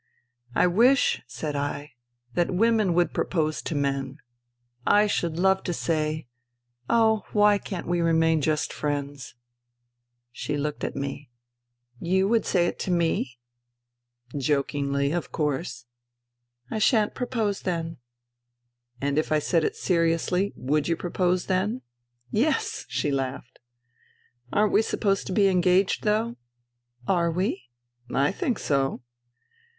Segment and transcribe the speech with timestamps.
[0.55, 1.91] "I wish," said I,"
[2.33, 4.17] that women would propose to men....
[4.83, 6.25] I should love to say,'
[6.89, 9.35] Oh, why can't we remain just friends?
[9.69, 10.01] *"
[10.31, 11.29] She looked at me."
[12.11, 13.37] You would say it to me?""
[14.35, 15.85] Jokingly, of course.""
[16.71, 17.97] I shan't propose then.""
[19.03, 21.83] And if I said it seriously, would you propose then?""
[22.31, 23.59] Yes," she laughed."
[24.51, 26.37] Aren't we supposed to be engaged, though?""
[27.07, 27.65] Are we?"
[28.11, 29.03] "I think so."